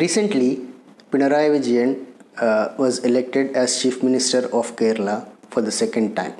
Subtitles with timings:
[0.00, 0.66] Recently,
[1.10, 2.06] Pinarayi Vijayan
[2.38, 6.36] uh, was elected as Chief Minister of Kerala for the second time.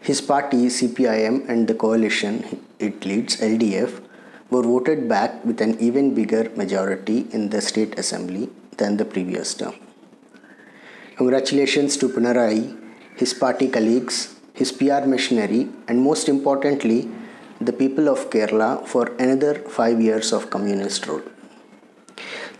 [0.00, 4.00] His party, CPIM, and the coalition it leads, LDF,
[4.48, 8.48] were voted back with an even bigger majority in the state assembly
[8.78, 9.74] than the previous term.
[11.18, 12.64] Congratulations to Pinarayi,
[13.18, 17.06] his party colleagues, his PR machinery, and most importantly,
[17.60, 21.22] the people of Kerala for another five years of communist rule.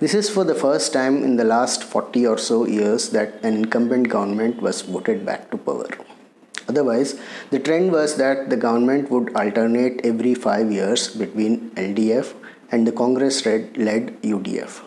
[0.01, 3.53] This is for the first time in the last 40 or so years that an
[3.53, 5.91] incumbent government was voted back to power.
[6.71, 12.33] Otherwise, the trend was that the government would alternate every five years between LDF
[12.73, 14.81] and the Congress led UDF.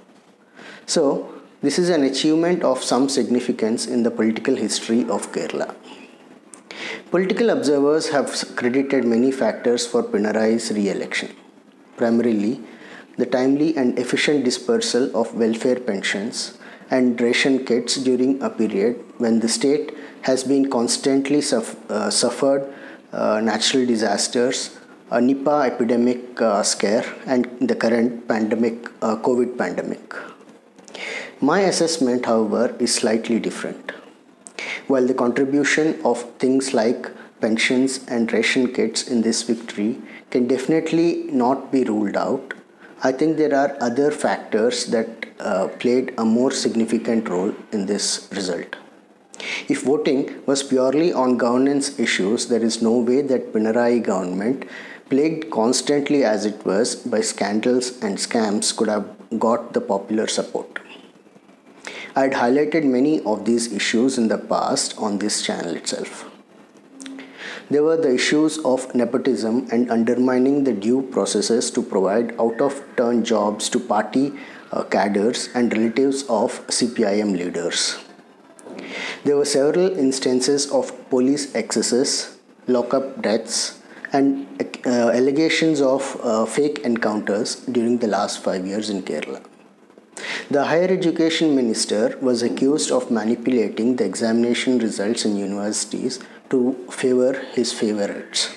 [0.88, 5.75] So, this is an achievement of some significance in the political history of Kerala.
[7.11, 11.36] Political observers have credited many factors for Pinarayi's re election.
[11.97, 12.61] Primarily,
[13.17, 16.58] the timely and efficient dispersal of welfare pensions
[16.89, 22.73] and ration kits during a period when the state has been constantly uh, suffered
[23.11, 24.78] uh, natural disasters,
[25.11, 30.16] a Nipah epidemic uh, scare, and the current pandemic, uh, COVID pandemic.
[31.41, 33.91] My assessment, however, is slightly different.
[34.88, 41.23] While the contribution of things like pensions and ration kits in this victory can definitely
[41.31, 42.53] not be ruled out,
[43.06, 48.30] I think there are other factors that uh, played a more significant role in this
[48.32, 48.78] result.
[49.68, 54.64] If voting was purely on governance issues, there is no way that Pinarayi government,
[55.09, 59.06] plagued constantly as it was by scandals and scams, could have
[59.38, 60.80] got the popular support.
[62.16, 66.33] I had highlighted many of these issues in the past on this channel itself.
[67.69, 72.84] There were the issues of nepotism and undermining the due processes to provide out of
[72.97, 74.34] turn jobs to party
[74.72, 77.97] uh, cadres and relatives of CPIM leaders.
[79.24, 82.38] There were several instances of police excesses,
[82.68, 83.80] lockup deaths,
[84.12, 84.45] and
[84.85, 89.44] uh, allegations of uh, fake encounters during the last five years in Kerala.
[90.51, 96.19] The higher education minister was accused of manipulating the examination results in universities
[96.50, 98.56] to favor his favorites.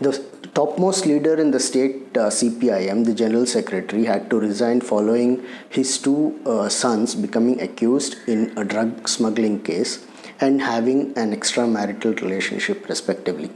[0.00, 0.24] The
[0.54, 5.98] topmost leader in the state uh, CPIM, the general secretary, had to resign following his
[5.98, 10.06] two uh, sons becoming accused in a drug smuggling case
[10.40, 13.50] and having an extramarital relationship, respectively.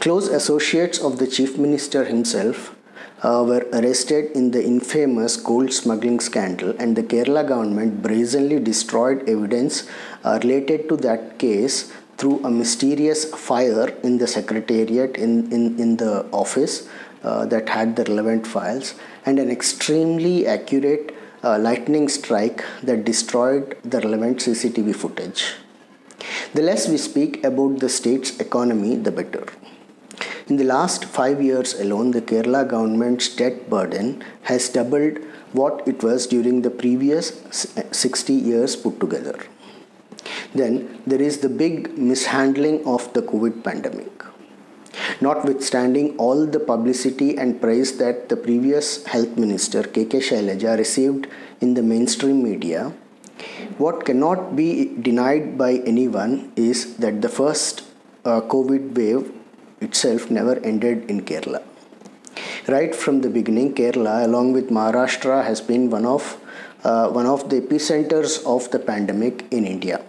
[0.00, 2.75] Close associates of the chief minister himself
[3.22, 9.28] uh, were arrested in the infamous gold smuggling scandal, and the Kerala government brazenly destroyed
[9.28, 9.88] evidence
[10.24, 15.96] uh, related to that case through a mysterious fire in the secretariat in, in, in
[15.96, 16.88] the office
[17.22, 23.76] uh, that had the relevant files, and an extremely accurate uh, lightning strike that destroyed
[23.84, 25.54] the relevant CCTV footage.
[26.54, 29.46] The less we speak about the state's economy, the better.
[30.48, 35.18] In the last five years alone, the Kerala government's debt burden has doubled
[35.52, 37.32] what it was during the previous
[37.90, 39.36] 60 years put together.
[40.54, 44.22] Then there is the big mishandling of the COVID pandemic.
[45.20, 51.26] Notwithstanding all the publicity and praise that the previous health minister KK Shailaja received
[51.60, 52.92] in the mainstream media,
[53.78, 57.82] what cannot be denied by anyone is that the first
[58.24, 59.32] uh, COVID wave
[59.80, 61.62] itself never ended in Kerala.
[62.68, 66.40] Right from the beginning, Kerala, along with Maharashtra, has been one of
[66.84, 70.02] uh, one of the epicenters of the pandemic in India.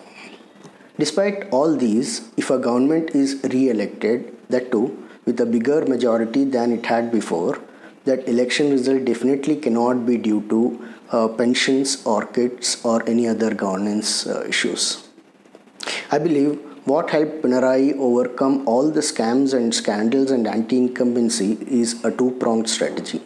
[1.00, 6.72] Despite all these, if a government is re-elected, that too with a bigger majority than
[6.72, 7.59] it had before,
[8.05, 10.61] that election result definitely cannot be due to
[11.11, 15.03] uh, pensions or kits or any other governance uh, issues.
[16.11, 16.59] I believe
[16.91, 22.31] what helped Pinarayi overcome all the scams and scandals and anti incumbency is a two
[22.39, 23.22] pronged strategy.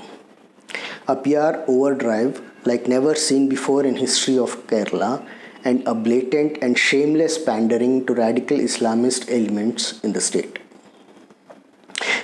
[1.08, 5.24] A PR overdrive like never seen before in history of Kerala
[5.64, 10.58] and a blatant and shameless pandering to radical Islamist elements in the state.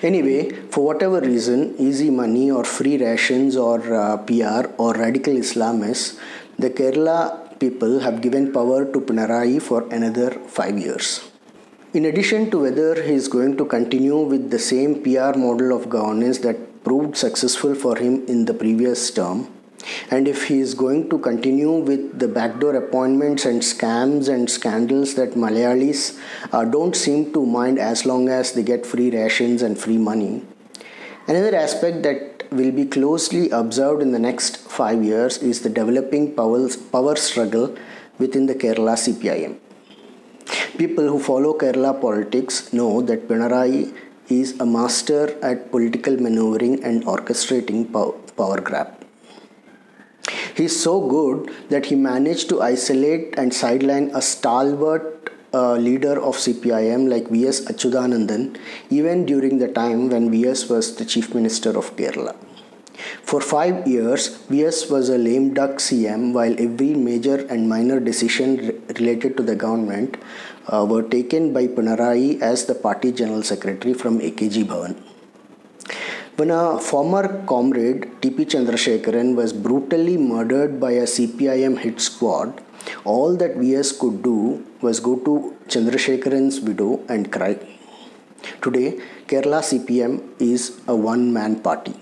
[0.02, 6.20] Anyway, for whatever reason, easy money or free rations or uh, PR or radical Islamists,
[6.58, 11.30] the Kerala people have given power to Pinarayi for another five years.
[11.94, 15.90] In addition to whether he is going to continue with the same PR model of
[15.90, 19.48] governance that proved successful for him in the previous term,
[20.12, 25.16] and if he is going to continue with the backdoor appointments and scams and scandals
[25.16, 26.20] that Malayalis
[26.52, 30.44] uh, don't seem to mind as long as they get free rations and free money.
[31.28, 35.70] Another aspect that that will be closely observed in the next five years is the
[35.70, 37.76] developing power struggle
[38.20, 39.58] within the Kerala CPIM.
[40.78, 43.96] People who follow Kerala politics know that Pinarayi
[44.30, 47.92] is a master at political maneuvering and orchestrating
[48.36, 48.94] power grab.
[50.56, 55.17] He is so good that he managed to isolate and sideline a stalwart
[55.54, 57.62] uh, leader of CPIM like V.S.
[57.62, 58.58] Achuthanandan
[58.90, 60.70] even during the time when V.S.
[60.70, 62.36] was the Chief Minister of Kerala.
[63.22, 64.90] For five years, V.S.
[64.90, 69.56] was a lame duck CM while every major and minor decision re- related to the
[69.56, 70.18] government
[70.68, 74.96] uh, were taken by Pinarayi as the party general secretary from AKG Bhavan.
[76.38, 82.62] When a former comrade TP Chandrasekharan was brutally murdered by a CPIM hit squad,
[83.04, 87.58] all that VS could do was go to Chandrasekharan's widow and cry.
[88.62, 91.96] Today, Kerala CPM is a one man party.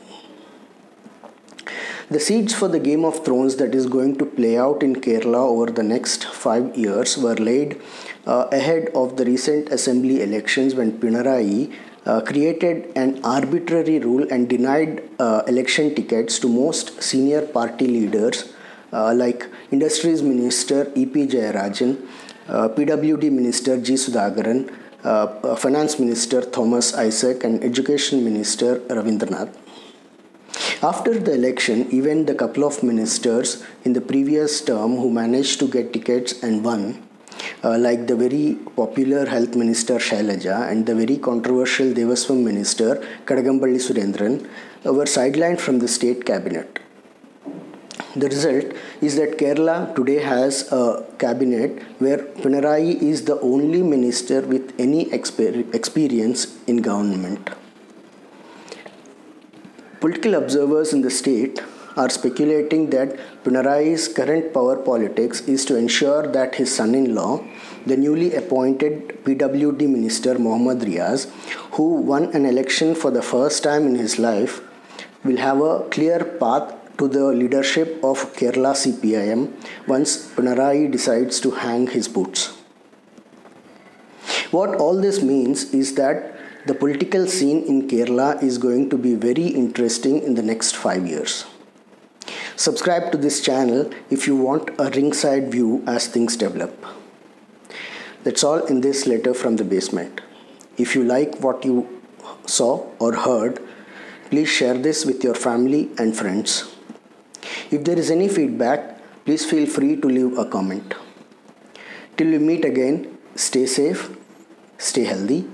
[2.09, 5.37] The seeds for the Game of Thrones that is going to play out in Kerala
[5.37, 7.81] over the next five years were laid
[8.27, 11.73] uh, ahead of the recent assembly elections when Pinarayi
[12.05, 18.53] uh, created an arbitrary rule and denied uh, election tickets to most senior party leaders
[19.13, 21.27] like Industries Minister E.P.
[21.27, 22.07] Jayarajan,
[22.47, 23.93] uh, PWD Minister G.
[23.93, 24.71] Sudhakaran,
[25.03, 29.53] uh, Finance Minister Thomas Isaac, and Education Minister Ravindranath.
[30.81, 35.67] After the election, even the couple of ministers in the previous term who managed to
[35.67, 37.01] get tickets and won,
[37.63, 43.81] uh, like the very popular health minister Shailaja and the very controversial Devaswam minister Kadakampally
[43.87, 44.47] Surendran,
[44.85, 46.79] uh, were sidelined from the state cabinet.
[48.15, 48.71] The result
[49.01, 55.05] is that Kerala today has a cabinet where Pinarayi is the only minister with any
[55.07, 57.49] exper- experience in government.
[59.99, 61.61] Political observers in the state
[61.97, 67.43] are speculating that Pinarayi's current power politics is to ensure that his son in law,
[67.85, 71.29] the newly appointed PWD minister Mohamed Riyas,
[71.71, 74.61] who won an election for the first time in his life,
[75.25, 79.51] will have a clear path to the leadership of Kerala CPIM
[79.87, 82.57] once Pinarayi decides to hang his boots.
[84.51, 89.15] What all this means is that the political scene in Kerala is going to be
[89.15, 91.45] very interesting in the next five years.
[92.55, 96.85] Subscribe to this channel if you want a ringside view as things develop.
[98.23, 100.21] That's all in this letter from the basement.
[100.77, 102.01] If you like what you
[102.45, 103.59] saw or heard,
[104.29, 106.74] please share this with your family and friends.
[107.71, 110.93] If there is any feedback, please feel free to leave a comment.
[112.17, 114.09] Till we meet again, stay safe,
[114.77, 115.45] stay healthy,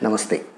[0.00, 0.49] Namaste.